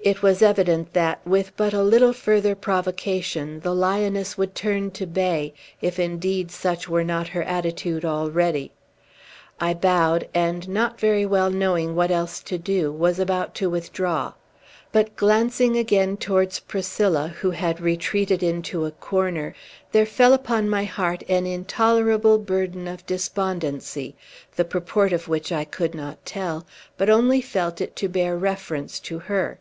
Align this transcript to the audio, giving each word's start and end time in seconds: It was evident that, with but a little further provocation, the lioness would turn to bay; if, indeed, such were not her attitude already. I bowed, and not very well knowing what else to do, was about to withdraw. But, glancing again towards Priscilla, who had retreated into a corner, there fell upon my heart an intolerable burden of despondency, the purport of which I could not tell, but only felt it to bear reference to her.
It 0.00 0.22
was 0.22 0.42
evident 0.42 0.92
that, 0.92 1.26
with 1.26 1.56
but 1.56 1.72
a 1.72 1.82
little 1.82 2.12
further 2.12 2.54
provocation, 2.54 3.60
the 3.60 3.72
lioness 3.74 4.36
would 4.36 4.54
turn 4.54 4.90
to 4.90 5.06
bay; 5.06 5.54
if, 5.80 5.98
indeed, 5.98 6.50
such 6.50 6.86
were 6.86 7.04
not 7.04 7.28
her 7.28 7.42
attitude 7.44 8.04
already. 8.04 8.72
I 9.58 9.72
bowed, 9.72 10.28
and 10.34 10.68
not 10.68 11.00
very 11.00 11.24
well 11.24 11.50
knowing 11.50 11.94
what 11.94 12.10
else 12.10 12.40
to 12.42 12.58
do, 12.58 12.92
was 12.92 13.18
about 13.18 13.54
to 13.54 13.70
withdraw. 13.70 14.34
But, 14.92 15.16
glancing 15.16 15.76
again 15.78 16.18
towards 16.18 16.60
Priscilla, 16.60 17.28
who 17.40 17.52
had 17.52 17.80
retreated 17.80 18.42
into 18.42 18.84
a 18.84 18.90
corner, 18.90 19.54
there 19.92 20.04
fell 20.04 20.34
upon 20.34 20.68
my 20.68 20.84
heart 20.84 21.22
an 21.30 21.46
intolerable 21.46 22.36
burden 22.36 22.86
of 22.88 23.06
despondency, 23.06 24.16
the 24.56 24.66
purport 24.66 25.14
of 25.14 25.28
which 25.28 25.50
I 25.50 25.64
could 25.64 25.94
not 25.94 26.26
tell, 26.26 26.66
but 26.98 27.08
only 27.08 27.40
felt 27.40 27.80
it 27.80 27.96
to 27.96 28.08
bear 28.10 28.36
reference 28.36 29.00
to 29.00 29.20
her. 29.20 29.60